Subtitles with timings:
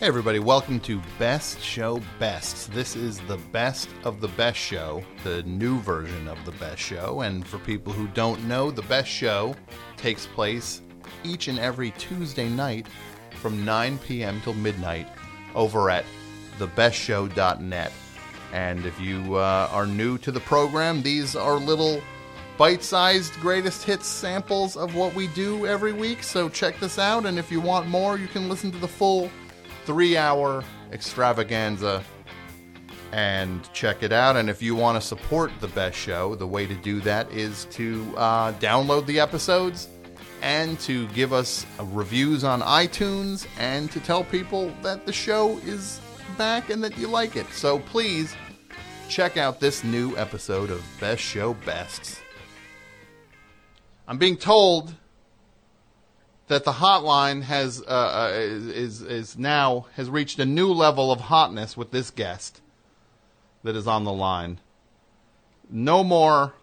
[0.00, 2.72] Hey, everybody, welcome to Best Show Best.
[2.72, 7.20] This is the best of the best show, the new version of the best show.
[7.20, 9.54] And for people who don't know, the best show
[9.98, 10.80] takes place
[11.22, 12.86] each and every Tuesday night
[13.42, 14.40] from 9 p.m.
[14.40, 15.06] till midnight
[15.54, 16.06] over at
[16.58, 17.92] thebestshow.net.
[18.54, 22.00] And if you uh, are new to the program, these are little
[22.56, 26.22] bite sized greatest hits samples of what we do every week.
[26.22, 27.26] So check this out.
[27.26, 29.30] And if you want more, you can listen to the full
[29.84, 32.02] three hour extravaganza
[33.12, 34.36] and check it out.
[34.36, 37.64] And if you want to support the best show, the way to do that is
[37.72, 39.88] to uh, download the episodes
[40.42, 45.58] and to give us uh, reviews on iTunes and to tell people that the show
[45.58, 46.00] is
[46.38, 47.46] back and that you like it.
[47.52, 48.34] So please
[49.08, 52.20] check out this new episode of Best Show Bests.
[54.06, 54.94] I'm being told
[56.50, 61.20] that the hotline has uh, uh, is is now has reached a new level of
[61.20, 62.60] hotness with this guest
[63.62, 64.58] that is on the line.
[65.70, 66.54] No more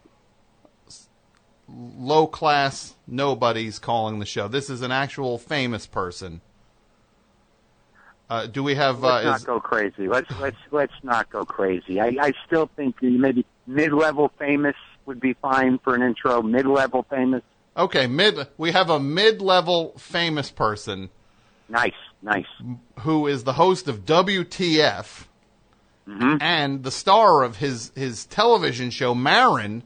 [1.70, 4.50] low class nobodies calling the show.
[4.50, 6.42] This is an actual famous person.
[8.30, 9.00] Uh, do we have?
[9.00, 10.10] Let's uh, not go crazy.
[10.10, 12.02] Let's let's let's not go crazy.
[12.02, 16.42] I, I still think maybe mid-level famous would be fine for an intro.
[16.42, 17.42] Mid-level famous,
[17.78, 18.48] okay, mid.
[18.58, 21.10] We have a mid-level famous person
[21.70, 22.46] nice, nice.
[23.00, 25.28] who is the host of WTF
[26.08, 26.42] Mhm.
[26.42, 29.84] and the star of his his television show Maron.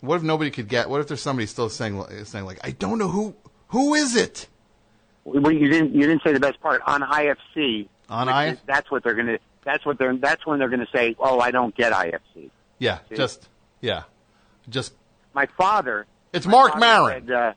[0.00, 0.88] What if nobody could get?
[0.88, 3.34] What if there's somebody still saying saying like, I don't know who
[3.68, 4.48] who is it?
[5.24, 7.88] Well, you didn't you didn't say the best part on IFC.
[8.08, 9.38] On is- That's what they're gonna.
[9.64, 10.16] That's what they're.
[10.16, 13.48] That's when they're gonna say, "Oh, I don't get IFC." Yeah, just
[13.80, 14.04] yeah,
[14.68, 14.94] just
[15.34, 16.06] My father.
[16.38, 17.26] It's my Marc Maron.
[17.26, 17.52] Said, uh,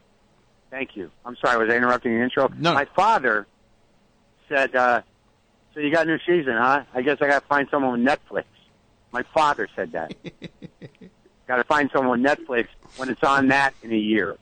[0.69, 1.09] thank you.
[1.25, 1.57] I'm sorry.
[1.65, 2.49] Was I interrupting your intro?
[2.57, 2.73] No.
[2.73, 3.47] My father
[4.49, 5.01] said, uh,
[5.73, 6.83] "So you got a new season, huh?
[6.93, 8.43] I guess I got to find someone with Netflix."
[9.11, 10.13] My father said that.
[11.47, 14.37] got to find someone with Netflix when it's on that in a year.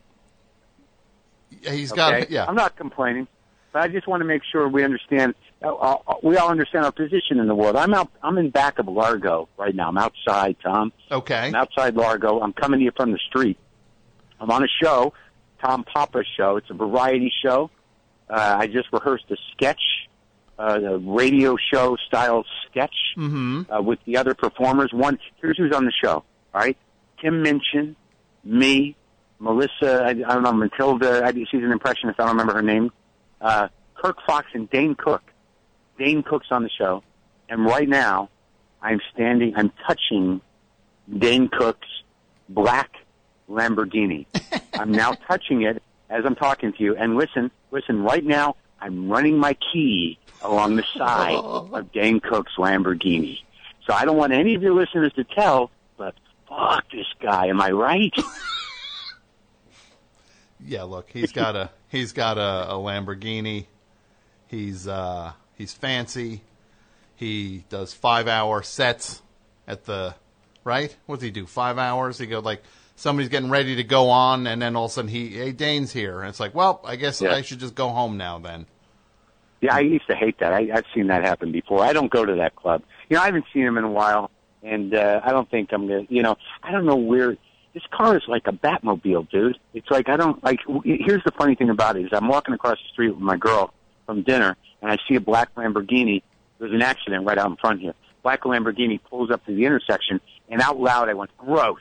[1.62, 1.98] Yeah, He's Okay?
[2.22, 2.46] got yeah.
[2.48, 3.28] I'm not complaining,
[3.74, 5.36] but I just want to make sure we understand.
[5.62, 7.76] Uh, uh, we all understand our position in the world.
[7.76, 8.10] I'm out.
[8.24, 9.90] I'm in back of Largo right now.
[9.90, 10.94] I'm outside, Tom.
[11.12, 11.48] Okay.
[11.48, 12.40] I'm outside Largo.
[12.40, 13.58] I'm coming to you from the street.
[14.40, 15.14] I'm on a show,
[15.62, 16.58] Tom Papa's show.
[16.58, 17.70] It's a variety show.
[18.30, 19.82] Uh, I just rehearsed a sketch,
[20.58, 23.64] uh, a radio show style sketch Mm-hmm.
[23.72, 24.92] uh, with the other performers.
[24.94, 26.24] One, here's who's on the show.
[26.54, 26.78] All right,
[27.22, 27.96] Tim Minchin,
[28.44, 28.96] me,
[29.40, 30.04] Melissa.
[30.06, 31.24] I, I don't know Matilda.
[31.26, 32.20] I, she's an impressionist.
[32.20, 32.92] I don't remember her name.
[33.42, 35.24] Uh, Kirk Fox and Dane Cook.
[35.98, 37.04] Dane Cook's on the show,
[37.50, 38.30] and right now,
[38.82, 39.54] I'm standing.
[39.58, 40.40] I'm touching
[41.18, 41.88] Dane Cook's
[42.48, 42.90] black
[43.50, 44.26] Lamborghini.
[44.74, 46.96] I'm now touching it as I'm talking to you.
[46.96, 48.04] And listen, listen.
[48.04, 53.40] Right now, I'm running my key along the side of Dane Cook's Lamborghini.
[53.86, 56.16] So I don't want any of your listeners to tell, but
[56.48, 57.48] fuck this guy.
[57.48, 58.14] Am I right?
[60.66, 63.66] Yeah, look, he's got a he's got a, a Lamborghini.
[64.48, 66.42] He's uh he's fancy.
[67.16, 69.22] He does five hour sets
[69.68, 70.16] at the
[70.64, 70.96] right.
[71.06, 71.46] What does he do?
[71.46, 72.18] Five hours.
[72.18, 72.64] He go like
[73.00, 75.94] somebody's getting ready to go on, and then all of a sudden he hey Dane's
[75.94, 77.34] here, and it's like, well, I guess Yeah.
[77.34, 78.66] I should just go home now then.
[79.62, 80.54] Yeah, I used to hate that.
[80.54, 81.84] I, I've seen that happen before.
[81.84, 82.82] I don't go to that club.
[83.10, 84.32] You know, I haven't seen him in a while,
[84.64, 86.06] and uh, I don't think I'm gonna.
[86.10, 87.36] You know, I don't know where.
[87.74, 89.58] This car is like a Batmobile, dude.
[89.74, 90.60] It's like I don't like.
[90.84, 93.74] Here's the funny thing about it is I'm walking across the street with my girl
[94.06, 96.24] from dinner, and I see a black Lamborghini.
[96.58, 97.94] There's an accident right out in front here.
[98.24, 101.78] Black Lamborghini pulls up to the intersection, and out loud I went, "Gross!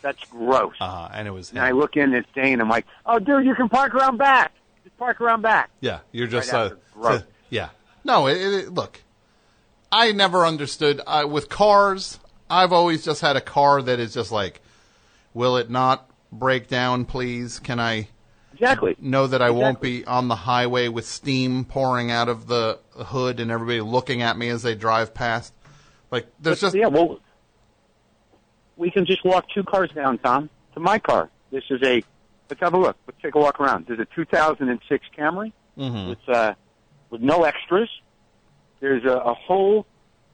[0.00, 2.60] That's gross." Uh, and it was And I look in at Dane.
[2.60, 4.52] I'm like, "Oh, dude, you can park around back.
[4.84, 6.74] Just park around back." Yeah, you're just Right uh.
[6.94, 7.22] Gross.
[7.50, 7.68] yeah.
[8.04, 9.00] No, it, it, look,
[9.90, 12.18] I never understood I, with cars.
[12.50, 14.60] I've always just had a car that is just like,
[15.34, 17.58] will it not break down, please?
[17.58, 18.08] Can I
[18.52, 18.96] Exactly.
[18.98, 23.40] know that I won't be on the highway with steam pouring out of the hood
[23.40, 25.54] and everybody looking at me as they drive past?
[26.10, 27.20] Like, there's just yeah, well,
[28.76, 31.30] we can just walk two cars down, Tom, to my car.
[31.50, 32.02] This is a.
[32.50, 32.96] Let's have a look.
[33.06, 33.86] Let's take a walk around.
[33.86, 36.08] There's a 2006 Camry Mhm.
[36.10, 36.54] with uh,
[37.10, 37.88] with no extras.
[38.80, 39.86] There's a, a hole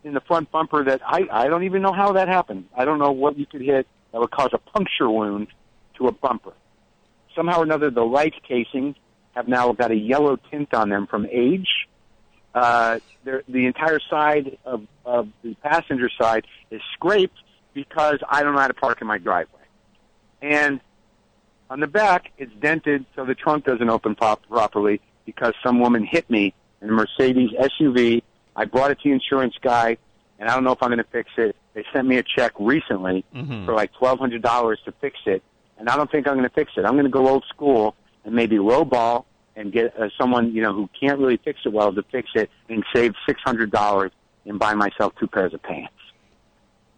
[0.04, 2.66] in the front bumper that I I don't even know how that happened.
[2.76, 5.48] I don't know what you could hit that would cause a puncture wound
[5.98, 6.52] to a bumper.
[7.36, 8.96] Somehow or another, the light casings
[9.34, 11.68] have now got a yellow tint on them from age.
[12.54, 17.36] Uh, the entire side of, of the passenger side is scraped
[17.74, 19.54] because I don't know how to park in my driveway.
[20.42, 20.80] And
[21.70, 26.04] on the back, it's dented so the trunk doesn't open pop- properly because some woman
[26.04, 28.22] hit me in a Mercedes SUV.
[28.56, 29.98] I brought it to the insurance guy,
[30.38, 31.54] and I don't know if I'm going to fix it.
[31.74, 33.66] They sent me a check recently Mm-hmm.
[33.66, 35.42] for like twelve hundred dollars to fix it,
[35.78, 36.84] and I don't think I'm going to fix it.
[36.84, 37.94] I'm going to go old school
[38.24, 41.92] and maybe lowball and get uh, someone you know who can't really fix it well
[41.92, 44.10] to fix it and save six hundred dollars
[44.46, 45.92] and buy myself two pairs of pants.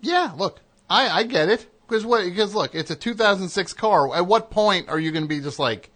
[0.01, 2.25] Yeah, look, I, I get it because what?
[2.25, 4.15] Because look, it's a 2006 car.
[4.15, 5.91] At what point are you going to be just like?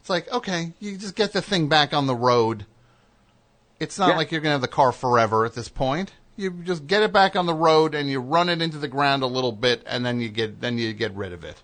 [0.00, 2.66] It's like okay, you just get the thing back on the road.
[3.80, 4.16] It's not Yeah.
[4.16, 6.12] like you're going to have the car forever at this point.
[6.36, 9.22] You just get it back on the road and you run it into the ground
[9.22, 11.56] a little bit, and then you get then you get rid of it.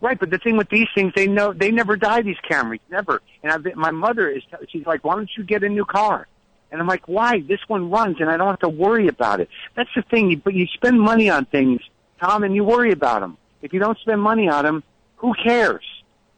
[0.00, 2.22] Right, but the thing with these things, they know they never die.
[2.22, 3.22] These Camrys never.
[3.42, 4.42] And I've been, my mother is.
[4.68, 6.26] She's like, "Why don't you get a new car?"
[6.70, 7.40] And I'm like, "Why?
[7.40, 10.40] This one runs, and I don't have to worry about it." That's the thing.
[10.44, 11.80] But you spend money on things,
[12.20, 13.36] Tom, and you worry about them.
[13.62, 14.82] If you don't spend money on them,
[15.16, 15.84] who cares?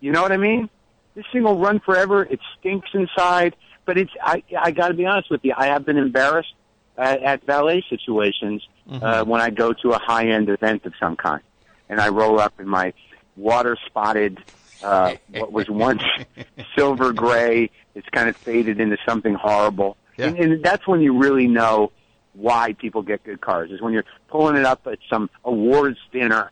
[0.01, 0.69] You know what I mean?
[1.15, 2.23] This thing will run forever.
[2.25, 4.13] It stinks inside, but it's.
[4.23, 5.55] I I got to be honest with you.
[5.57, 6.55] I have been embarrassed
[6.97, 8.67] at, at valet situations
[9.03, 11.43] uh, when I go to a high end event of some kind,
[11.89, 12.93] and I roll up in my
[13.37, 14.39] water spotted.
[14.81, 16.03] Uh, what was once
[16.77, 20.26] silver gray, it's kind of faded into something horrible, Yeah.
[20.26, 21.93] and, and that's when you really know
[22.35, 23.70] why people get good cars.
[23.70, 26.50] Is when you're pulling it up at some awards dinner,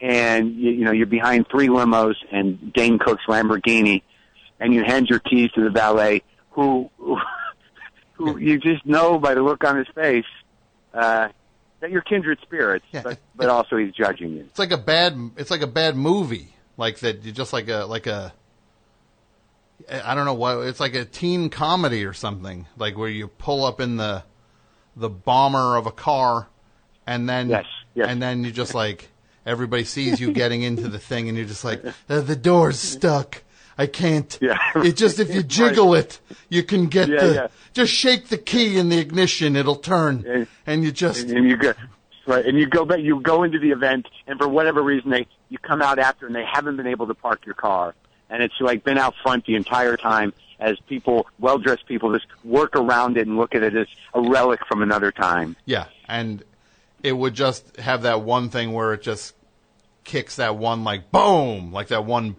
[0.00, 4.02] and you, you know you're behind three limos and Dane Cook's Lamborghini,
[4.60, 6.90] and you hand your keys to the valet, who
[8.14, 10.24] who you just know by the look on his face
[10.94, 11.28] uh,
[11.80, 13.02] that you're kindred spirits, Yeah.
[13.02, 14.40] but but also he's judging you.
[14.50, 15.16] It's like a bad.
[15.36, 16.48] It's like a bad movie.
[16.78, 17.24] Like that.
[17.24, 18.32] You just like a like a.
[19.90, 20.58] I don't know what.
[20.66, 22.66] It's like a teen comedy or something.
[22.76, 24.22] Like where you pull up in the,
[24.96, 26.48] the bomber of a car,
[27.06, 28.08] and then Yes, yes.
[28.08, 29.10] and then you just like
[29.44, 33.42] everybody sees you getting into the thing, and you're just like the, the door's stuck.
[33.78, 34.38] I can't.
[34.40, 34.56] Yeah.
[34.76, 36.18] It just if you jiggle it,
[36.48, 37.34] you can get Yeah, the.
[37.34, 37.46] yeah.
[37.74, 41.28] Just shake the key in the ignition, it'll turn, And- and you just.
[41.28, 41.74] and you go
[42.26, 45.26] right, and you go back, you go into the event, and for whatever reason, they
[45.50, 47.94] you come out after, and they haven't been able to park your car,
[48.30, 52.26] and it's like been out front the entire time as people, well dressed people, just
[52.44, 55.56] work around it and look at it as a relic from another time.
[55.64, 56.42] Yeah, and
[57.02, 59.34] it would just have that one thing where it just
[60.04, 62.36] kicks that one like boom, like that one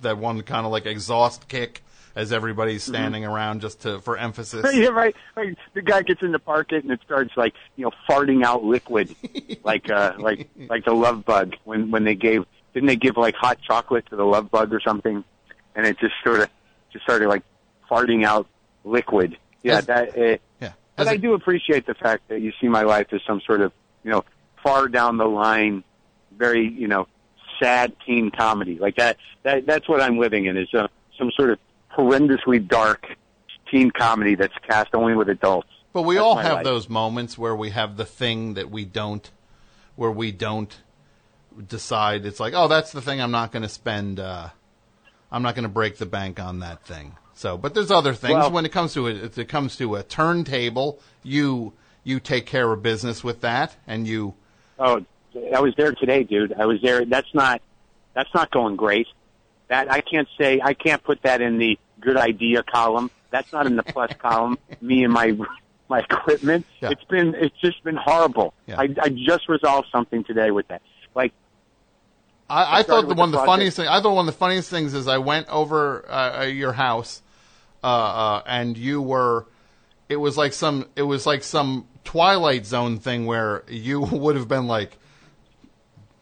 [0.00, 1.82] that one kind of like exhaust kick
[2.18, 4.66] as everybody's standing around just to for emphasis.
[4.74, 5.14] yeah, right.
[5.36, 5.56] Right.
[5.74, 8.64] The guy gets in the park it, and it starts like you know farting out
[8.64, 9.14] liquid,
[9.62, 13.34] like uh, like like the love bug when when they gave didn't they give like
[13.34, 15.24] hot chocolate to the love bug or something,
[15.74, 16.48] and it just sort of
[16.92, 17.42] just started like
[17.90, 18.46] farting out
[18.84, 19.36] liquid.
[19.62, 20.08] Yeah, As- that.
[20.18, 20.72] Uh, Yeah.
[20.96, 23.60] but I a- do appreciate the fact that you see my life as some sort
[23.60, 23.72] of
[24.04, 24.24] you know
[24.62, 25.82] far down the line,
[26.32, 27.06] very you know
[27.58, 29.16] sad teen comedy like that.
[29.42, 30.88] That that's what I'm living in is uh,
[31.18, 31.58] some sort of
[31.96, 33.06] horrendously dark
[33.70, 35.68] teen comedy that's cast only with adults.
[35.92, 36.64] But we That's all have life.
[36.64, 39.28] those moments where we have the thing that we don't,
[39.96, 40.76] where we don't
[41.66, 42.26] decide.
[42.26, 43.20] It's like, oh, that's the thing.
[43.20, 44.20] I'm not going to spend.
[44.20, 44.48] Uh,
[45.30, 47.16] I'm not going to break the bank on that thing.
[47.34, 49.38] So, but there's other things Well- when it comes to it.
[49.38, 51.72] It comes to a turntable, you
[52.04, 54.34] you take care of business with that, and you.
[54.78, 55.04] Oh,
[55.54, 56.52] I was there today, dude.
[56.52, 57.04] I was there.
[57.04, 57.60] That's not
[58.14, 59.06] that's not going great.
[59.68, 60.60] That I can't say.
[60.62, 63.10] I can't put that in the good idea column.
[63.30, 64.58] That's not in the plus column.
[64.80, 65.36] Me and my
[65.88, 66.66] my equipment.
[66.80, 66.90] Yeah.
[66.90, 68.54] It's been it's just been horrible.
[68.66, 68.80] Yeah.
[68.80, 70.82] I I just resolved something today with that.
[71.18, 71.32] Like
[72.48, 73.46] I, I thought the one the of the project.
[73.46, 73.88] funniest thing.
[73.88, 77.22] I thought one of the funniest things is I went over uh, uh, your house,
[77.82, 79.46] uh, uh, and you were.
[80.08, 80.88] It was like some.
[80.96, 84.96] It was like some Twilight Zone thing where you would have been like.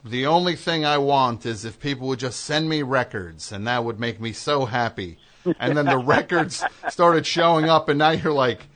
[0.02, 3.84] The only thing I want is if people would just send me records, and that
[3.84, 5.18] would make me so happy.
[5.58, 8.68] And then the records started showing up, and now you're like,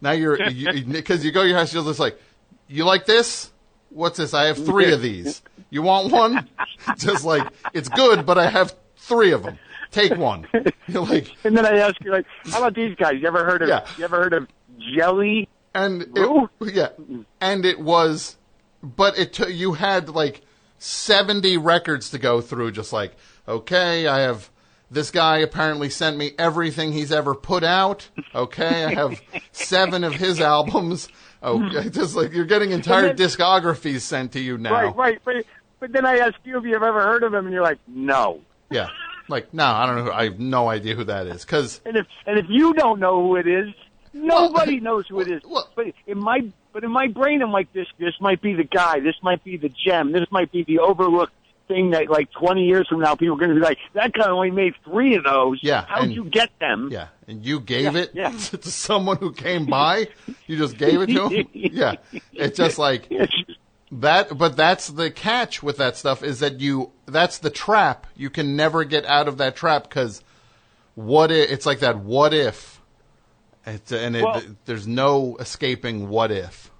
[0.00, 2.18] now you're because you, go to your house, you're just like,
[2.66, 3.50] you like this?
[3.90, 4.34] What's this?
[4.34, 5.42] I have three of these.
[5.70, 6.48] You want one?
[6.98, 9.58] Just like it's good, but I have three of them.
[9.90, 10.46] Take one.
[10.86, 13.14] You're like, and then I ask you like, how about these guys?
[13.20, 13.86] You ever heard of Yeah.
[13.98, 14.46] you ever heard of
[14.96, 15.48] jelly?
[15.74, 16.88] and it, yeah,
[17.40, 18.36] and it was,
[18.82, 20.42] but it took you had like
[20.78, 22.72] seventy records to go through.
[22.72, 23.14] Just like,
[23.48, 24.50] okay, I have.
[24.92, 28.08] This guy apparently sent me everything he's ever put out.
[28.34, 29.20] Okay, I have
[29.52, 31.08] seven of his albums.
[31.42, 31.88] Okay, oh, mm-hmm.
[31.92, 34.72] just like you're getting entire then- discographies sent to you now.
[34.72, 35.20] Right, right.
[35.24, 35.44] But
[35.78, 38.40] but then I ask you if you've ever heard of him, and you're like, no.
[38.70, 38.88] Yeah.
[39.28, 40.04] Like, no, I don't know.
[40.04, 41.44] Who, I have no idea who that is.
[41.44, 43.68] Because, And if and if you don't know who it is,
[44.12, 45.42] nobody knows who it is.
[45.44, 46.40] well- but in my
[46.72, 47.86] but in my brain, I'm like this.
[47.98, 49.00] This might be the guy.
[49.00, 50.12] This might be the gem.
[50.12, 51.32] This might be the overlooked
[51.70, 54.28] thing that like 20 years from now, people are going to be like, that guy
[54.28, 55.58] only made three of those.
[55.62, 56.88] Yeah, How'd and- you get them?
[56.90, 58.30] Yeah, and you gave Yeah, it yeah.
[58.38, 60.08] to someone who came by.
[60.46, 61.46] You just gave it to him.
[61.54, 61.94] Yeah,
[62.32, 63.08] it's just like
[63.92, 64.36] that.
[64.36, 66.90] But that's the catch with that stuff is that you.
[67.06, 68.06] That's the trap.
[68.16, 70.22] You can never get out of that trap because
[70.94, 71.98] what if it's like that?
[71.98, 72.80] What if?
[73.66, 76.70] It's, and it, Well- there's no escaping what if.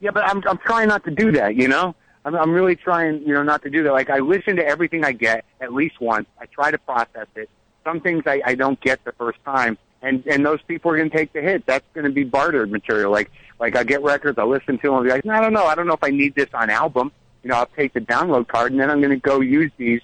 [0.00, 1.54] Yeah, but I'm I'm trying not to do that.
[1.56, 3.92] You know, I'm I'm really trying, you know, not to do that.
[3.92, 6.26] Like I listen to everything I get at least once.
[6.40, 7.48] I try to process it.
[7.84, 11.10] Some things I, I don't get the first time, and and those people are going
[11.10, 11.64] to take the hit.
[11.66, 13.10] That's going to be bartered material.
[13.10, 15.66] Like like I get records, I listen to them, I'll be like, I don't know,
[15.66, 17.12] I don't know if I need this on album.
[17.42, 20.00] You know, I'll take the download card, and then I'm going to go use these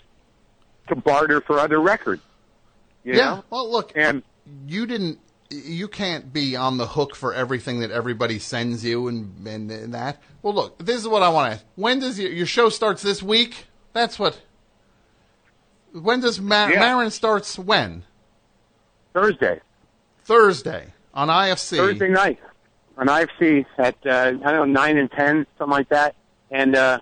[0.89, 2.23] to barter for other records.
[3.05, 3.25] You yeah.
[3.25, 3.45] know?
[3.51, 4.23] Well, look, And
[4.67, 5.19] you didn't.
[5.51, 9.95] You can't be on the hook for everything that everybody sends you and and, and
[9.95, 10.21] that.
[10.43, 11.55] Well, look, this is what I want to.
[11.57, 11.65] ask.
[11.77, 13.67] When does your, your show starts this week?
[13.93, 14.41] That's what.
[15.93, 16.81] When does Ma- Yeah.
[16.81, 17.59] Maron starts?
[17.59, 18.03] When
[19.15, 19.61] Thursday.
[20.25, 21.77] Thursday on IFC.
[21.77, 22.39] Thursday night
[22.99, 26.15] on IFC at uh, I don't know nine and ten, something like that.
[26.51, 27.01] And uh,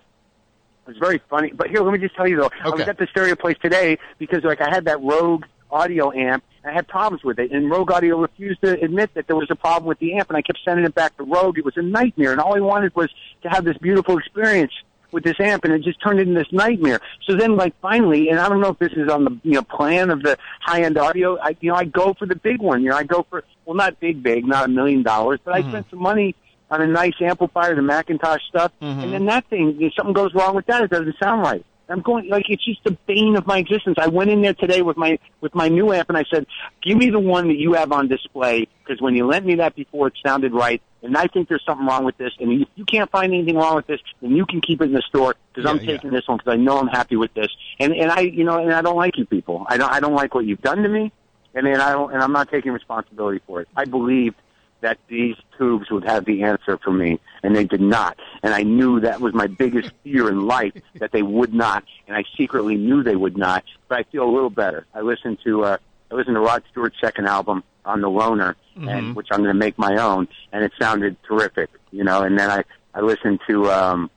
[0.85, 1.51] it was very funny.
[1.51, 2.59] But here, let me just tell you though, okay.
[2.63, 6.43] I was at the stereo place today because like I had that Rogue audio amp.
[6.63, 9.55] I had problems with it, and Rogue Audio refused to admit that there was a
[9.55, 11.59] problem with the amp, and I kept sending it back to Rogue.
[11.59, 13.09] It was a nightmare, and all I wanted was
[13.43, 14.71] to have this beautiful experience
[15.11, 16.99] with this amp, and it just turned into this nightmare.
[17.27, 19.61] So then, like finally, and I don't know if this is on the you know
[19.63, 21.37] plan of the high end audio.
[21.39, 22.83] I you know I go for the big one.
[22.83, 25.61] You know I go for well not big big, not a million dollars, but I
[25.61, 25.69] mm-hmm.
[25.69, 26.35] spent some money
[26.71, 29.01] on a nice amplifier, the McIntosh stuff, mm-hmm.
[29.01, 31.65] and then that thing, if something goes wrong with that, it doesn't sound right.
[31.89, 33.97] I'm going like it's just the bane of my existence.
[33.99, 36.47] I went in there today with my with my new amp and I said,
[36.81, 39.75] "Give me the one that you have on display because when you lent me that
[39.75, 42.33] before, it sounded right, and I think there's something wrong with this.
[42.39, 44.93] And if you can't find anything wrong with this, then you can keep it in
[44.93, 45.91] the store because I'm Yeah, yeah.
[45.97, 47.47] taking this one because I know I'm happy with this.
[47.79, 49.65] And and I you know and I don't like you people.
[49.69, 51.11] I don't I don't like what you've done to me,
[51.53, 53.67] and then I don't and I'm not taking responsibility for it.
[53.75, 54.37] I believed
[54.85, 58.19] that these tubes would have the answer for me, and they did not.
[58.43, 62.15] And I knew that was my biggest fear in life that they would not, and
[62.15, 63.63] I secretly knew they would not.
[63.87, 64.85] But I feel a little better.
[64.93, 65.77] I listened to uh,
[66.11, 68.53] I listened to Rod Stewart's second album on the loaner,
[68.89, 72.21] and which I'm going to make my own, and it sounded terrific, you know.
[72.21, 72.63] And then I
[72.93, 74.11] I listened to um,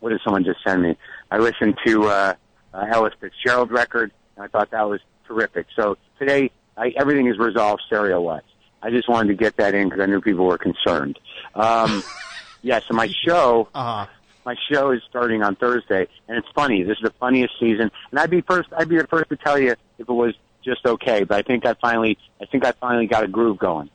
[0.00, 0.96] what did someone just send me?
[1.30, 2.34] I listened to uh,
[2.74, 5.66] uh, Ellis Fitzgerald record, and I thought that was terrific.
[5.76, 8.42] So today, I, everything is resolved stereo wise.
[8.82, 11.18] I just wanted to get that in because I knew people were concerned.
[11.54, 12.02] Um,
[12.62, 14.06] yeah, so my show, Uh,
[14.44, 16.82] my show is starting on Thursday, and it's funny.
[16.82, 18.68] This is the funniest season, and I'd be first.
[18.76, 20.34] I'd be the first to tell you if it was
[20.64, 23.90] just okay, but I think I finally, I think I finally got a groove going.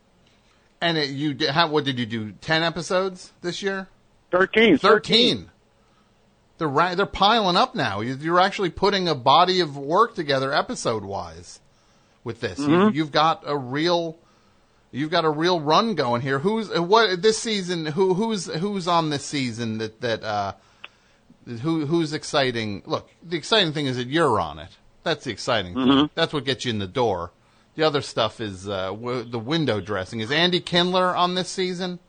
[0.81, 2.31] and it, you did, how, what did you do?
[2.33, 3.87] Ten episodes this year?
[4.31, 5.49] Thirteen, Thirteen.
[6.57, 8.01] They're ra- they're piling up now.
[8.01, 11.59] You- You're actually putting a body of work together, episode wise,
[12.23, 12.57] with this.
[12.59, 14.17] You, you've got a real,
[14.91, 16.39] you've got a real run going here.
[16.39, 17.85] Who's uh, what this season?
[17.87, 20.53] Who who's who's on this season that that uh,
[21.45, 22.83] who who's exciting?
[22.85, 24.77] Look, the exciting thing is that you're on it.
[25.03, 26.09] That's the exciting thing.
[26.15, 27.31] That's what gets you in the door.
[27.75, 30.19] The other stuff is uh, w- the window dressing.
[30.19, 31.99] Is Andy Kindler on this season?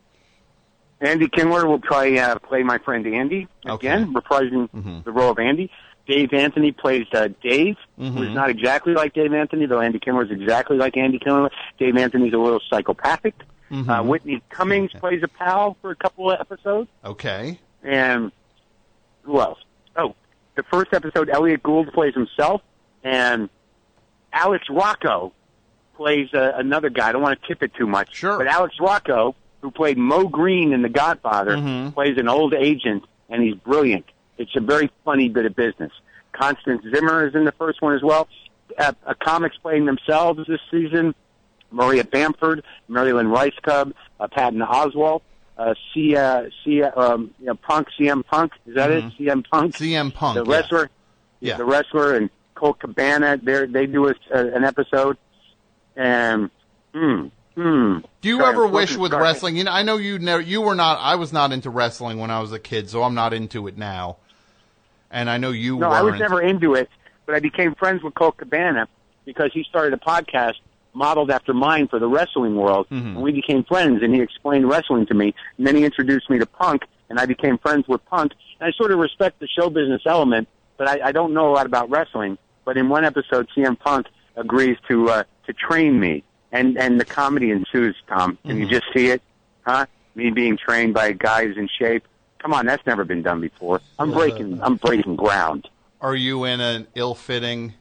[1.00, 5.00] Andy Kindler will play uh, play my friend Andy again, reprising Mm-hmm.
[5.04, 5.70] the role of Andy.
[6.06, 8.16] Dave Anthony plays uh, Dave, Mm-hmm.
[8.16, 11.50] who's not exactly like Dave Anthony, though Andy Kindler is exactly like Andy Kindler.
[11.78, 13.34] Dave Anthony's a little psychopathic.
[13.70, 13.90] Mm-hmm.
[13.90, 17.60] Uh, Whitney Cummings plays a pal for a couple of episodes, Okay.
[17.82, 18.32] and
[19.22, 19.58] who else?
[19.94, 20.14] Oh,
[20.56, 22.62] the first episode, Elliott Gould plays himself,
[23.04, 23.50] and
[24.32, 25.34] Alex Rocco
[25.96, 27.10] plays uh, another guy.
[27.10, 28.38] I don't want to tip it too much, Sure.
[28.38, 31.94] but Alex Rocco, who played Moe Greene in The Godfather, Mhm.
[31.94, 34.04] plays an old agent, and he's brilliant.
[34.38, 35.90] It's a very funny bit of business.
[36.32, 38.28] Constance Zimmer is in the first one as well.
[38.78, 41.14] Uh, uh, comics playing themselves this season.
[41.70, 45.20] Maria Bamford, Marilyn Rice Cub, uh, Patton Oswalt,
[45.58, 46.48] uh, Cia,
[46.96, 49.04] um, you know, Punk, CM Punk, is that it?
[49.18, 49.74] CM Punk?
[49.74, 50.36] CM Punk.
[50.36, 50.50] the Mm-hmm.
[50.52, 50.90] wrestler,
[51.40, 51.56] Yeah.
[51.56, 53.36] the wrestler, and Colt Cabana.
[53.42, 55.16] They they do a, a, an episode,
[55.96, 56.50] and
[56.94, 57.26] hmm,
[57.62, 57.98] hmm.
[58.20, 59.22] Do you Sorry, ever wish with sorry.
[59.22, 59.56] wrestling?
[59.56, 60.40] You know, I know you never.
[60.42, 60.98] You were not.
[61.00, 63.76] I was not into wrestling when I was a kid, so I'm not into it
[63.78, 64.16] now.
[65.10, 65.88] And I know you No.
[65.90, 66.88] I was never into it,
[67.26, 68.88] but I became friends with Colt Cabana
[69.24, 70.54] because he started a podcast
[70.94, 73.08] modeled after mine for the wrestling world, Mm-hmm.
[73.08, 74.02] and we became friends.
[74.02, 77.26] And he explained wrestling to me, and then he introduced me to Punk, and I
[77.26, 78.32] became friends with Punk.
[78.60, 81.52] And I sort of respect the show business element, but I, I don't know a
[81.54, 82.36] lot about wrestling.
[82.64, 86.22] But in one episode, CM Punk agrees to uh, to train me,
[86.52, 87.96] and and the comedy ensues.
[88.08, 88.60] Tom, can Mm-hmm.
[88.62, 89.22] you just see it?
[89.66, 89.86] Huh?
[90.14, 92.04] Me being trained by guys in shape.
[92.38, 93.80] Come on, that's never been done before.
[93.98, 94.60] I'm breaking.
[94.62, 95.68] I'm breaking ground.
[96.00, 97.74] Are you in an ill-fitting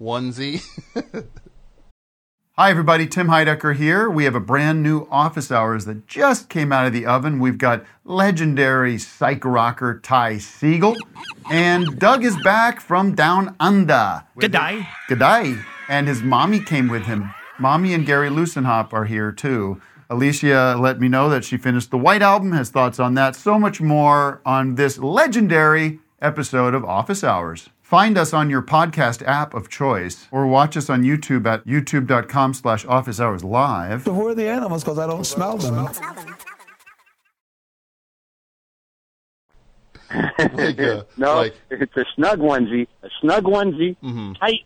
[0.00, 0.62] onesie?
[2.56, 3.06] Hi, everybody.
[3.06, 4.10] Tim Heidecker here.
[4.10, 7.38] We have a brand new office hours that just came out of the oven.
[7.38, 10.96] We've got legendary psych rocker Ty Segall,
[11.50, 14.24] and Doug is back from down under.
[14.38, 14.86] Good day.
[15.08, 15.56] Good day.
[15.88, 17.32] And his mommy came with him.
[17.62, 19.80] Mommy and Gary Loosenhop are here too.
[20.10, 23.56] Alicia let me know that she finished the White Album, has thoughts on that, so
[23.56, 27.70] much more on this legendary episode of Office Hours.
[27.80, 32.52] Find us on your podcast app of choice or watch us on YouTube at youtube.com
[32.54, 34.04] slash office hours live.
[34.06, 34.82] Who are the animals?
[34.82, 35.88] Because I don't smell them.
[40.54, 44.38] like a, no, like it's a snug onesie, a snug onesie, Mhm.
[44.38, 44.64] tight.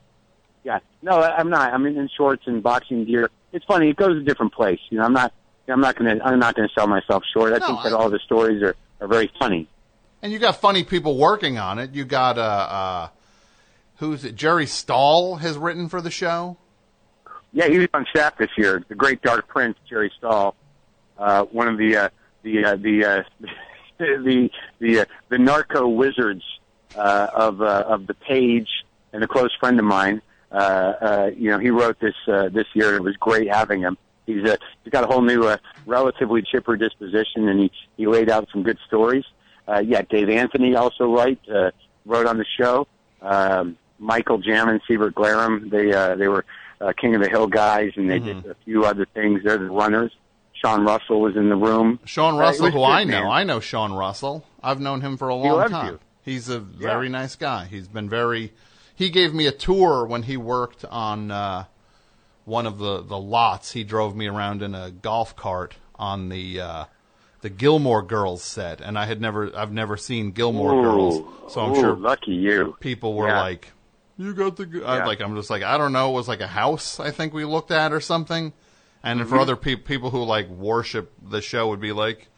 [0.66, 1.72] Yeah, no, I'm not.
[1.72, 3.30] I'm in, in shorts and boxing gear.
[3.52, 3.88] It's funny.
[3.90, 4.80] It goes a different place.
[4.90, 5.32] You know, I'm not.
[5.68, 6.18] I'm not gonna.
[6.24, 7.52] I'm not gonna sell myself short.
[7.52, 9.68] I No, think that I- all the stories are are very funny.
[10.22, 11.92] And you got funny people working on it.
[11.94, 13.08] You got uh, uh
[13.98, 14.34] who's it?
[14.34, 16.56] Jerry Stahl has written for the show.
[17.52, 18.84] Yeah, he was on staff this year.
[18.88, 20.56] The great Dark Prince, Jerry Stahl,
[21.16, 22.08] uh, one of the uh,
[22.42, 23.22] the uh, the uh,
[23.98, 26.42] the the uh, the narco wizards
[26.96, 28.68] uh, of uh, of the page,
[29.12, 30.20] and a close friend of mine.
[30.56, 32.94] Uh, uh, you know, he wrote this uh, this year.
[32.96, 33.98] It was great having him.
[34.26, 38.30] He's uh, he's got a whole new, uh, relatively chipper disposition, and he he laid
[38.30, 39.24] out some good stories.
[39.68, 41.70] Uh, yeah, Dave Anthony also write uh,
[42.06, 42.86] wrote on the show.
[43.20, 46.44] Um, Michael Jam and Sivert Glarum, they uh, they were
[46.80, 49.42] uh, King of the Hill guys, and they did a few other things.
[49.44, 50.12] They're the runners.
[50.54, 51.98] Sean Russell was in the room.
[52.06, 53.30] Sean Uh, Russell, was who I know, man.
[53.30, 54.46] I know Sean Russell.
[54.62, 55.86] I've known him for a long time.
[55.92, 56.00] you.
[56.22, 57.66] He's a very nice guy.
[57.66, 58.52] He's been very.
[58.96, 61.64] He gave me a tour when he worked on uh,
[62.44, 63.72] one of the the lots.
[63.72, 66.84] He drove me around in a golf cart on the uh,
[67.42, 71.60] the Gilmore Girls set, and I had never I've never seen Gilmore Ooh, Girls, so
[71.60, 72.74] I'm ooh, sure lucky you.
[72.80, 73.42] people were Yeah.
[73.42, 73.72] like,
[74.16, 75.04] "You got the." g-" Yeah.
[75.04, 76.10] like I'm just like I don't know.
[76.10, 78.54] It was like a house I think we looked at or something,
[79.02, 79.28] and Mm-hmm.
[79.28, 82.28] for other pe- people who like worship the show would be like,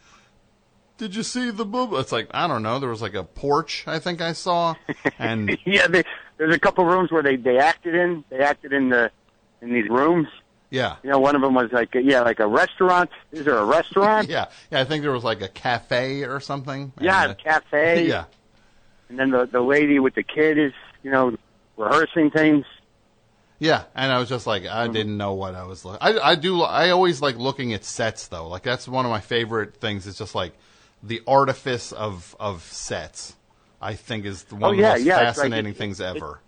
[0.97, 2.79] "Did you see the boob?" It's like I don't know.
[2.79, 4.75] There was like a porch I think I saw,
[5.17, 6.03] and yeah, they,
[6.39, 8.23] there's a couple rooms where they they acted in.
[8.29, 9.11] They acted in the
[9.61, 10.27] in these rooms.
[10.69, 13.09] yeah, You know, one of them was like a, yeah, like a restaurant.
[13.33, 14.29] Is there a restaurant?
[14.29, 14.79] yeah, yeah.
[14.79, 16.93] I think there was like a cafe or something.
[16.99, 18.07] Yeah, a cafe.
[18.07, 18.23] yeah.
[19.09, 20.71] And then the the lady with the kid is
[21.03, 21.35] you know
[21.77, 22.65] rehearsing things.
[23.61, 24.93] Yeah, and I was just like, I mm-hmm.
[24.93, 25.83] didn't know what I was.
[25.83, 26.61] Look- I I do.
[26.61, 28.47] I always like looking at sets though.
[28.47, 30.07] Like that's one of my favorite things.
[30.07, 30.53] Is just like
[31.03, 33.35] the artifice of of sets.
[33.81, 36.39] I think is oh, one Oh, of the most yeah, it's like- fascinating things ever.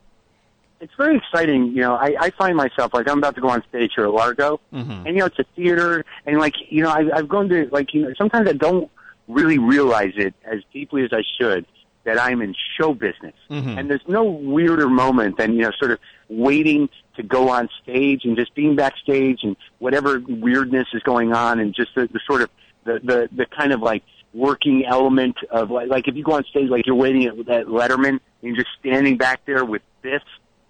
[0.80, 1.68] It's very exciting.
[1.68, 4.12] You know, I, I find myself like I'm about to go on stage here at
[4.12, 4.92] Largo, mm-hmm.
[4.92, 7.94] and you know it's a theater, and like you know I, I've gone to like
[7.94, 8.90] you know sometimes I don't
[9.28, 11.68] really realize it as deeply as I should
[12.04, 13.78] that I'm in show business, mm-hmm.
[13.78, 18.26] and there's no weirder moment than you know sort of waiting to go on stage
[18.26, 22.42] and just being backstage and whatever weirdness is going on and just the, the sort
[22.42, 22.50] of
[22.86, 24.02] the, the the kind of like
[24.34, 27.68] working element of like like if you go on stage like you're waiting at, at
[27.68, 30.22] Letterman and you're standing back there with this,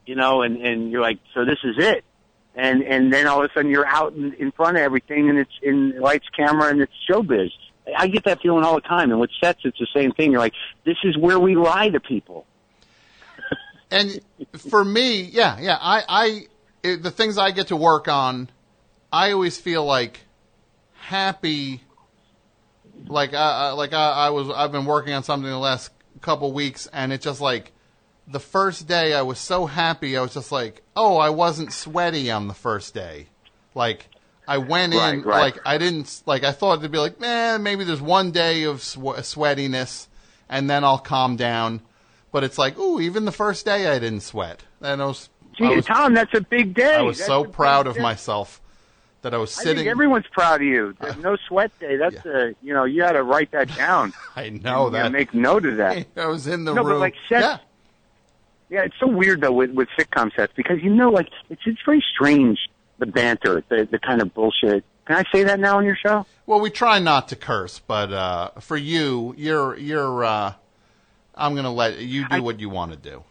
[0.05, 2.03] you know, and and you're like, so this is it,
[2.55, 5.37] and and then all of a sudden you're out in, in front of everything and
[5.37, 7.51] it's in lights, camera, and it's showbiz.
[7.97, 10.31] I get that feeling all the time, and with sets it's the same thing.
[10.31, 10.53] You're like,
[10.85, 12.45] this is where we lie to people.
[13.93, 14.21] And
[14.57, 15.77] for me, yeah, yeah.
[15.77, 16.47] I I
[16.81, 18.49] it, the things I get to work on,
[19.11, 20.21] I always feel like
[20.93, 21.81] happy.
[23.07, 26.87] Like I, like I, I was I've been working on something the last couple weeks,
[26.91, 27.71] and it's just like
[28.27, 30.17] the first day I was so happy.
[30.17, 33.27] I was just like, oh, I wasn't sweaty on the first day.
[33.75, 34.07] Like
[34.47, 37.83] I went in Right, like I didn't like I thought it'd be like, man, maybe
[37.83, 40.07] there's one day of swe- sweatiness,
[40.49, 41.81] and then I'll calm down.
[42.31, 45.65] But it's like, ooh, even the first day I didn't sweat, and I was Gee,
[45.65, 46.95] I was, Tom, that's a big day.
[46.95, 48.01] I was That's so proud of day.
[48.01, 48.61] myself
[49.21, 49.77] that I was I sitting.
[49.77, 50.95] think everyone's proud of you.
[50.99, 51.97] The no sweat day.
[51.97, 54.13] That's a you know you got to write that down.
[54.35, 55.11] I know that.
[55.11, 56.07] make note of that.
[56.17, 56.99] I was in the No, but, room.
[56.99, 57.57] like, sets- yeah,
[58.69, 61.79] Yeah, it's so weird though with with sitcom sets because you know, like it's it's
[61.85, 62.59] very strange
[62.99, 64.83] the banter, the the kind of bullshit.
[65.05, 66.25] Can I say that now on your show?
[66.45, 70.23] Well, we try not to curse, but uh, for you, you're you're.
[70.23, 70.53] Uh,
[71.35, 73.23] I'm gonna let you do I- what you want to do.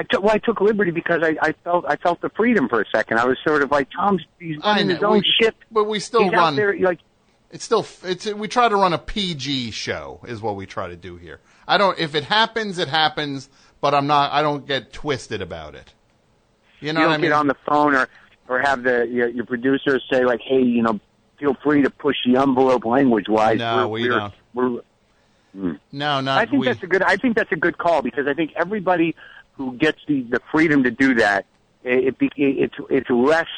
[0.00, 2.80] I took well, I took liberty because I, I felt I felt the freedom for
[2.80, 3.18] a second.
[3.18, 5.54] I was sort of like Tom's he's running his own we- ship.
[5.70, 6.56] but we still he's run.
[6.56, 7.00] there like
[7.50, 10.96] It's still it's we try to run a PG show is what we try to
[10.96, 11.40] do here.
[11.68, 13.50] I don't if it happens, it happens,
[13.82, 14.32] but I'm not.
[14.32, 15.92] I don't get twisted about it.
[16.80, 17.22] You know you don't I mean?
[17.24, 18.08] get on the phone or
[18.48, 20.98] or have the your, your producers say like, hey, you know,
[21.38, 23.58] feel free to push the envelope language wise.
[23.58, 24.34] No, we're, we we're, don't.
[24.54, 24.82] We're,
[25.92, 26.68] no, not I think we.
[26.68, 27.02] that's a good.
[27.02, 29.14] I think that's a good call because I think everybody
[29.60, 31.44] who gets the the freedom to do that,
[31.84, 33.48] it, it it's it's less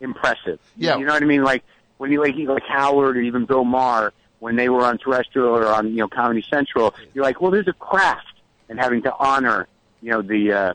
[0.00, 0.60] impressive.
[0.76, 0.96] Yeah.
[0.96, 1.42] you know what I mean.
[1.42, 1.64] Like
[1.96, 5.66] when you like like Howard or even Bill Maher when they were on terrestrial or
[5.66, 8.24] on you know Comedy Central, you're like, well, there's a craft
[8.68, 9.66] and having to honor
[10.00, 10.74] you know the uh,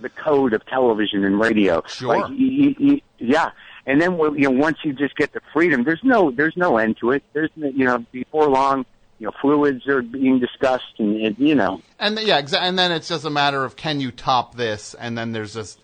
[0.00, 1.80] the code of television and radio.
[1.86, 2.08] Sure.
[2.18, 2.36] Like, y-
[2.70, 3.50] y- y- yeah.
[3.86, 6.96] And then you know once you just get the freedom, there's no there's no end
[6.98, 7.22] to it.
[7.34, 8.84] There's you know before long,
[9.22, 12.90] you know fluids are being discussed and, and you know And yeah, exa- and then
[12.90, 15.78] it's just a matter of can you top this, and then there's just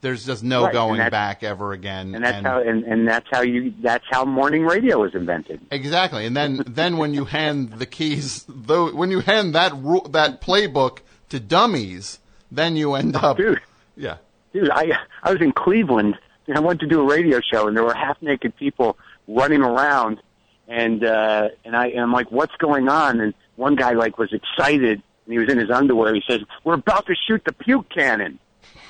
[0.00, 2.14] there's just no Right, going back ever again.
[2.14, 5.60] and that's how and, and that's how you that's how morning radio was invented.
[5.72, 6.24] exactly.
[6.24, 10.40] And then then when you hand the keys, though, when you hand that ru- that
[10.40, 10.98] playbook
[11.30, 12.18] to dummies,
[12.52, 13.60] then you end up Dude,
[13.96, 14.18] yeah.
[14.52, 16.14] dude, I I was in Cleveland
[16.46, 19.62] and I went to do a radio show and there were half naked people running
[19.62, 20.20] around
[20.68, 23.20] and uh and I and I'm like, what's going on?
[23.20, 26.14] And one guy like was excited and he was in his underwear.
[26.14, 28.38] He says, "We're about to shoot the puke cannon."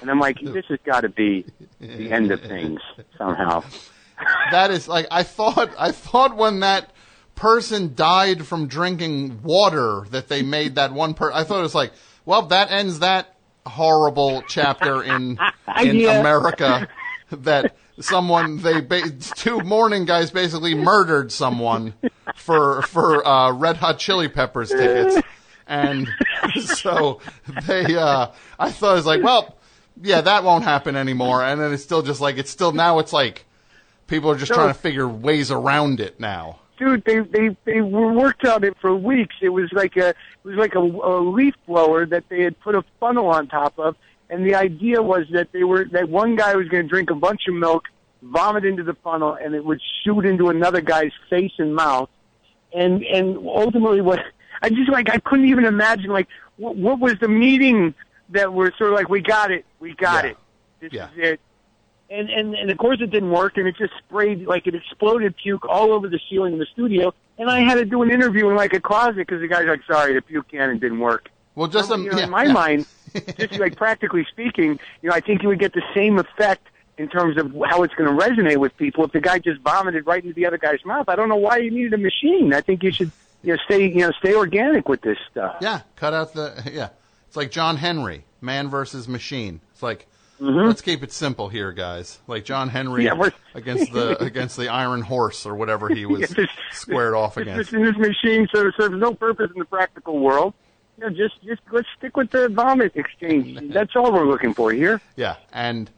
[0.01, 1.47] And I'm like, this has got to be
[1.81, 2.81] the end of things
[3.17, 3.63] somehow.
[4.51, 5.71] that is like I thought.
[5.79, 6.91] I thought when that
[7.35, 11.33] person died from drinking water that they made that one per.
[11.33, 11.93] I thought it was like,
[12.25, 13.35] well, that ends that
[13.67, 15.39] horrible chapter in
[15.83, 16.21] in Yeah.
[16.21, 16.89] America
[17.31, 21.95] that someone they ba- two morning guys basically murdered someone
[22.35, 25.17] for for uh, Red Hot Chili Peppers tickets.
[25.67, 26.09] And
[26.67, 27.21] so
[27.67, 28.27] they, uh,
[28.59, 29.57] I thought it was like, well,
[30.03, 31.43] yeah, that won't happen anymore.
[31.43, 33.47] And then it's still just like, it's still, now it's like,
[34.07, 34.57] people are just No.
[34.57, 36.59] trying to figure ways around it now.
[36.79, 39.37] dude, they they they worked on it for weeks.
[39.41, 42.75] It was like a it was like a, a leaf blower that they had put
[42.75, 43.97] a funnel on top of,
[44.35, 47.15] and the idea was that they were that one guy was going to drink a
[47.15, 47.85] bunch of milk,
[48.23, 52.11] vomit into the funnel, and it would shoot into another guy's face and mouth,
[52.73, 54.19] and and ultimately what
[54.61, 57.95] I just like I couldn't even imagine like what, what was the meeting
[58.31, 60.31] that were sort of like we got it, we got Yeah.
[60.31, 60.37] it,
[60.81, 61.09] this Yeah.
[61.13, 61.41] is it.
[62.11, 65.37] And, and and of course it didn't work, and it just sprayed like it exploded
[65.37, 67.15] puke all over the ceiling of the studio.
[67.39, 69.81] And I had to do an interview in like a closet because the guy's like,
[69.87, 72.53] "Sorry, the puke cannon didn't work." Well, just, um, you know, yeah, in my yeah.
[72.53, 72.87] mind,
[73.39, 76.67] just like practically speaking, you know, I think you would get the same effect
[76.99, 80.07] in terms of how it's going to resonate with people if the guy just vomited
[80.07, 81.09] right into the other guy's mouth.
[81.09, 82.53] I don't know why you needed a machine.
[82.55, 83.11] I think you should,
[83.43, 85.57] you know, stay, you know, stay organic with this stuff.
[85.61, 86.89] Yeah, cut out the yeah.
[87.27, 89.61] It's like John Henry, man versus machine.
[89.73, 90.07] It's like
[90.41, 92.19] let's keep it simple here, guys.
[92.29, 93.23] Like John Henry Mm-hmm.
[93.23, 97.37] Yeah, against the against the Iron Horse or whatever he was Yeah, this- squared off
[97.37, 97.71] against.
[97.73, 100.55] this machine serves, serves no purpose in the practical world.
[100.99, 103.59] You know, just just let's stick with the vomit exchange.
[103.73, 105.01] That's all we're looking for here.
[105.17, 105.91] Yeah, and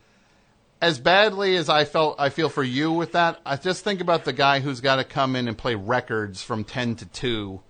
[0.81, 3.41] as badly as I felt, I feel for you with that.
[3.45, 6.65] I just think about the guy who's got to come in and play records from
[6.65, 7.61] ten to two,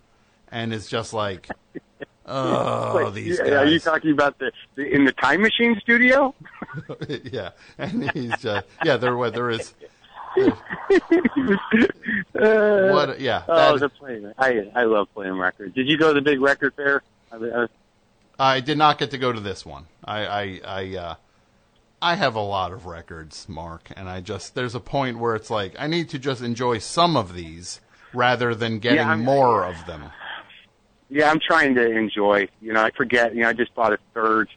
[0.53, 1.49] and it's just like,
[2.27, 6.35] oh, Wait, these yeah, Are you talking about the, the in the time machine studio?
[7.25, 8.97] yeah, and he's just yeah.
[8.97, 9.75] There, there is.
[10.39, 10.51] Uh,
[12.93, 13.21] What?
[13.21, 14.33] Yeah, Oh, that- the playing.
[14.39, 15.75] I I love playing records.
[15.75, 17.03] Did you go to the big record fair?
[18.39, 19.87] I, did not get to go to this one.
[20.05, 21.15] I I I, uh,
[22.03, 25.51] I have a lot of records, Marc, and I just there's a point where it's
[25.51, 27.81] like I need to just enjoy some of these
[28.13, 30.11] rather than getting I'm- more of them.
[31.09, 32.49] yeah, I'm trying to enjoy.
[32.61, 33.35] You know, I forget.
[33.35, 34.49] You know, I just bought a third.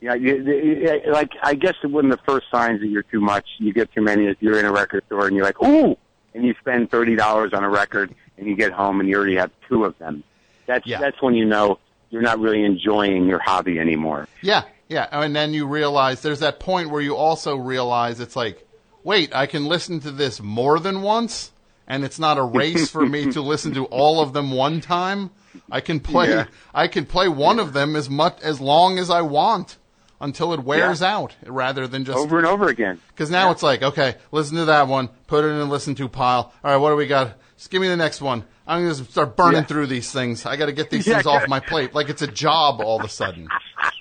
[0.00, 3.46] Yeah, you, you, like I guess one of the first signs that you're too much,
[3.58, 5.96] you get too many, is you're in a record store and you're like, ooh,
[6.34, 9.36] and you spend thirty dollars on a record, and you get home and you already
[9.36, 10.22] have two of them.
[10.66, 11.00] That's Yeah.
[11.00, 11.78] that's when you know
[12.10, 14.28] you're not really enjoying your hobby anymore.
[14.42, 18.66] Yeah, yeah, and then you realize there's that point where you also realize it's like,
[19.04, 21.50] wait, I can listen to this more than once,
[21.86, 25.30] and it's not a race for me to listen to all of them one time.
[25.70, 26.46] I can play, Yeah.
[26.74, 29.76] I can play one of them as much as long as I want
[30.20, 31.16] until it wears Yeah.
[31.16, 33.00] out, rather than just Over and over again.
[33.08, 36.08] Because now it's like, okay, listen to that one, put it in a listen to
[36.08, 36.52] pile.
[36.64, 37.32] All right, what do we got?
[37.56, 38.44] Just give me the next one.
[38.66, 39.66] I'm going to start burning Yeah.
[39.66, 40.44] through these things.
[40.44, 41.94] I got to get these Yeah, things off my plate.
[41.94, 43.48] Like it's a job all of a sudden.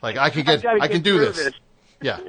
[0.01, 1.37] Like I can get, gotta I can get do this.
[1.37, 1.53] this.
[2.01, 2.19] Yeah.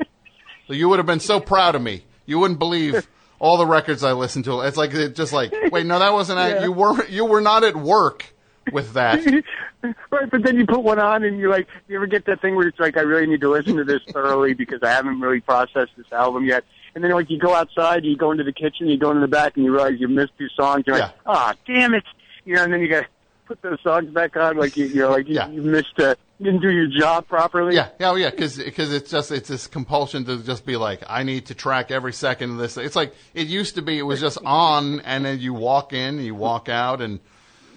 [0.67, 2.05] So you would have been so proud of me.
[2.27, 3.09] You wouldn't believe
[3.39, 4.61] all the records I listened to.
[4.61, 6.39] It's like it just like, wait, no, that wasn't.
[6.41, 6.63] Yeah.
[6.65, 8.33] you were you were not at work
[8.73, 9.25] with that.
[10.11, 12.57] right, but then you put one on and you're like, you ever get that thing
[12.57, 15.41] where it's like, I really need to listen to this thoroughly because I haven't really
[15.41, 16.65] processed this album yet.
[16.97, 19.29] And then like you go outside, you go into the kitchen, you go into the
[19.29, 20.85] back, and you realize you missed two songs.
[20.87, 22.05] You're like, ah, damn it,
[22.47, 22.65] you know.
[22.65, 23.07] And then you got to
[23.45, 25.49] put those songs back on, like you, you know, like you, Yeah.
[25.51, 27.75] you missed, you didn't do your job properly.
[27.77, 31.23] Yeah, yeah, oh, yeah, because it's just it's this compulsion to just be like, I
[31.23, 32.79] need to track every second of this.
[32.79, 33.99] It's like it used to be.
[33.99, 37.21] It was just on, and then you walk in, you walk out, and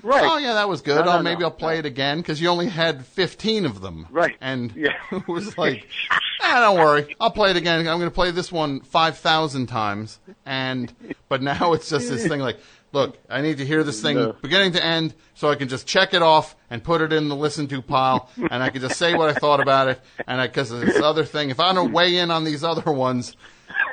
[0.01, 0.23] Right.
[0.23, 0.95] oh yeah, that was good.
[0.95, 3.81] No, no, oh, maybe no, I'll play it again because you only had 15 of
[3.81, 4.07] them.
[4.09, 4.37] Right.
[4.39, 4.93] And Yeah.
[5.11, 5.85] it was like,
[6.41, 7.79] ah, don't worry, I'll play it again.
[7.79, 10.19] I'm going to play this one 5,000 times.
[10.45, 10.93] And
[11.27, 12.59] but now it's just this thing like,
[12.91, 14.33] look, I need to hear this thing No.
[14.41, 17.35] beginning to end so I can just check it off and put it in the
[17.35, 20.01] listen to pile, and I can just say what I thought about it.
[20.27, 23.35] And I, because this other thing, if I don't weigh in on these other ones,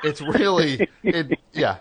[0.02, 1.38] it's really it.
[1.52, 1.76] Yeah.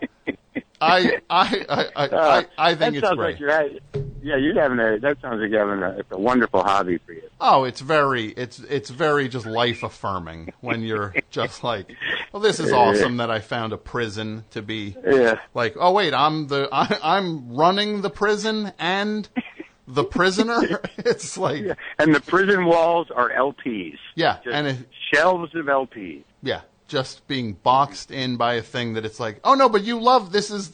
[0.85, 3.31] I I I I, uh, I, I think it's sounds great.
[3.33, 3.79] like you're having,
[4.21, 4.99] yeah, you're having a.
[4.99, 5.99] That sounds like you're having a.
[5.99, 7.23] It's a wonderful hobby for you.
[7.41, 11.95] Oh, it's very it's it's very just life affirming when you're just like,
[12.31, 15.39] well, this is awesome that I found a prison to be Yeah.
[15.53, 19.27] like, oh wait, I'm the I, I'm running the prison and
[19.87, 20.81] the prisoner.
[20.97, 23.97] it's like yeah, And the prison walls are LPs.
[24.17, 24.77] Just and it,
[25.13, 26.23] shelves of LPs.
[26.41, 29.99] yeah, just being boxed in by a thing that it's like, oh no, but you
[29.99, 30.71] love this is.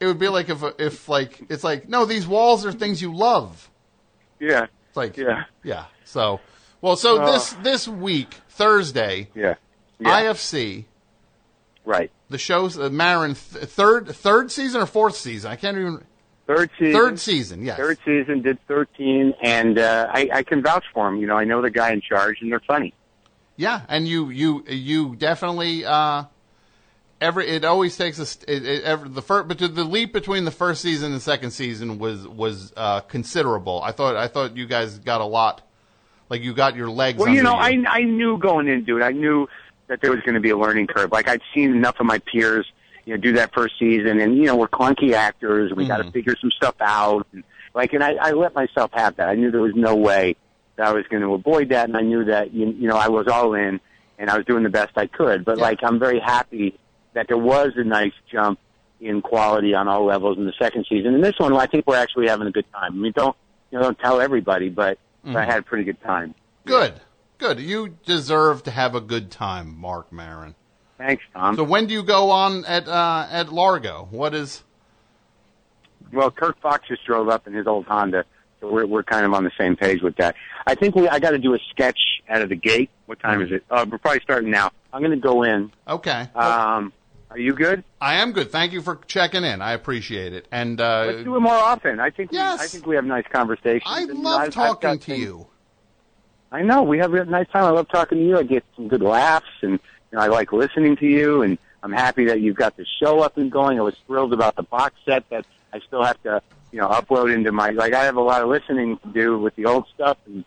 [0.00, 3.14] It would be like if if like it's like no, these walls are things you
[3.14, 3.70] love.
[4.38, 4.66] Yeah.
[4.88, 5.44] It's like Yeah.
[5.62, 5.84] yeah.
[6.04, 6.40] So
[6.80, 7.32] well, so Oh.
[7.32, 9.28] this this week Thursday.
[9.34, 9.54] Yeah.
[9.98, 10.22] Yeah.
[10.22, 10.86] IFC,
[11.84, 12.10] right.
[12.30, 15.50] the show's uh, Maron th- third third season or fourth season.
[15.50, 16.04] I can't even
[16.46, 16.92] Third season.
[17.00, 17.64] third season.
[17.64, 17.76] Yes.
[17.76, 21.20] Third season did 13, and uh, I, I can vouch for them.
[21.20, 22.92] You know, I know the guy in charge, and they're funny.
[23.60, 26.24] Yeah, and you you you definitely uh,
[27.20, 30.50] every it always takes a it, it, every, the first but the leap between the
[30.50, 33.82] first season and second season was was uh, considerable.
[33.82, 35.60] I thought I thought you guys got a lot
[36.30, 37.18] like you got your legs.
[37.18, 39.46] Well, you know, I I knew going into it, I knew
[39.88, 41.12] that there was going to be a learning curve.
[41.12, 42.66] Like I'd seen enough of my peers,
[43.04, 45.74] you know, do that first season, and you know, we're clunky actors.
[45.74, 47.26] We got to figure some stuff out.
[47.34, 47.44] And,
[47.74, 49.28] like, and I, I let myself have that.
[49.28, 50.36] I knew there was no way
[50.80, 53.08] that I was going to avoid that, and I knew that you, you know I
[53.08, 53.80] was all in,
[54.18, 55.44] and I was doing the best I could.
[55.44, 55.64] But Yeah.
[55.64, 56.78] like, I'm very happy
[57.12, 58.58] that there was a nice jump
[58.98, 61.14] in quality on all levels in the second season.
[61.14, 62.94] And this one, I think we're actually having a good time.
[62.94, 63.36] I mean, don't
[63.70, 66.34] you know, don't tell everybody, but, but I had a pretty good time.
[66.64, 66.94] good
[67.36, 67.60] good.
[67.60, 70.54] You deserve to have a good time, Marc Maron.
[70.98, 71.56] Thanks, Tom.
[71.56, 74.08] So when do you go on at uh, at Largo?
[74.10, 74.62] What is
[76.12, 78.24] Well, Kirk Fox just drove up in his old Honda,
[78.60, 80.34] we're we're kind of on the same page with that.
[80.66, 82.90] I think we I got to do a sketch out of the gate.
[83.06, 83.64] What time is it?
[83.70, 84.70] Uh, we're probably starting now.
[84.92, 85.70] I'm going to go in.
[85.88, 86.28] okay?
[86.34, 86.92] Um,
[87.30, 87.84] are you good?
[88.00, 88.50] I am good.
[88.50, 89.62] Thank you for checking in.
[89.62, 90.48] I appreciate it.
[90.50, 92.00] And uh, Let's do it more often.
[92.00, 92.58] I think Yes.
[92.58, 93.84] we, I think we have nice conversations.
[93.86, 95.46] I and, love I've- I've talking to things- you.
[96.52, 97.62] I know we have a nice time.
[97.64, 98.36] I love talking to you.
[98.36, 99.78] I get some good laughs, and you
[100.12, 101.42] know, I like listening to you.
[101.42, 103.78] And I'm happy that you've got the show up and going.
[103.78, 107.34] I was thrilled about the box set that I still have to, you know, upload
[107.34, 107.70] into my.
[107.70, 110.44] Like I have a lot of listening to do with the old stuff, and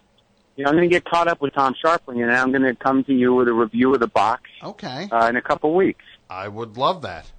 [0.56, 2.76] you know, I'm going to get caught up with Tom Scharpling, and I'm going to
[2.76, 5.10] come to you with a review of the box Okay.
[5.12, 6.04] uh, in a couple weeks.
[6.30, 7.32] I would love that.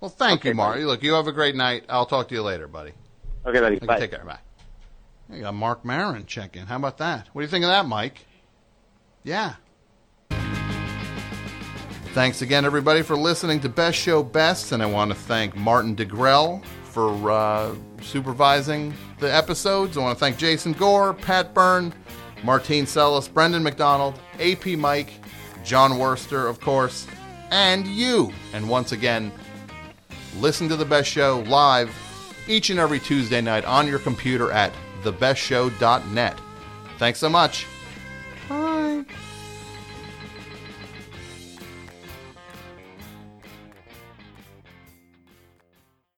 [0.00, 0.78] Well, thank Okay, you, Mark.
[0.80, 1.84] Look, you have a great night.
[1.88, 2.92] I'll talk to you later, buddy.
[3.46, 3.76] Okay, buddy.
[3.76, 3.98] Okay, Bye.
[4.00, 4.24] Take care.
[4.24, 4.38] Bye.
[5.32, 6.66] You got Marc Maron checking.
[6.66, 7.28] How about that?
[7.32, 8.24] What do you think of that, Mike?
[9.24, 9.54] Yeah.
[12.14, 15.96] Thanks again, everybody, for listening to Best Show Best, and I want to thank Martin
[15.96, 19.96] DeGrell for uh, supervising the episodes.
[19.96, 21.92] I want to thank Jason Gore, Pat Byrne,
[22.44, 25.12] Martine Sellis, Brendan McDonald, AP Mike,
[25.64, 27.06] Jon Wurster, of course,
[27.50, 28.32] and you.
[28.52, 29.32] And once again,
[30.38, 31.94] listen to the best show live
[32.46, 36.38] each and every Tuesday night on your computer at thebestshow.net.
[36.98, 37.66] Thanks so much.